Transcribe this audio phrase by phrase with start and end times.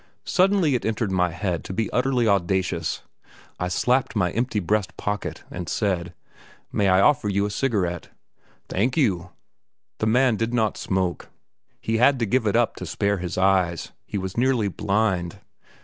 [0.25, 3.03] Suddenly it entered my head to be utterly audacious;
[3.59, 6.15] I slapped my empty breast pocket, and said:
[6.71, 8.09] "May I offer you a cigarette?"
[8.67, 9.29] "Thank you!"
[9.99, 11.29] The man did not smoke;
[11.79, 15.37] he had to give it up to spare his eyes; he was nearly blind.